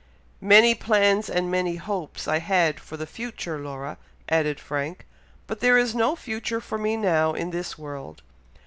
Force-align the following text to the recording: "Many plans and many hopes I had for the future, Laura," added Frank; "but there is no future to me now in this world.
"Many 0.41 0.73
plans 0.73 1.29
and 1.29 1.51
many 1.51 1.75
hopes 1.75 2.27
I 2.27 2.39
had 2.39 2.79
for 2.79 2.97
the 2.97 3.05
future, 3.05 3.59
Laura," 3.59 3.99
added 4.29 4.59
Frank; 4.59 5.05
"but 5.45 5.59
there 5.59 5.77
is 5.77 5.93
no 5.93 6.15
future 6.15 6.59
to 6.59 6.77
me 6.79 6.97
now 6.97 7.33
in 7.33 7.51
this 7.51 7.77
world. 7.77 8.23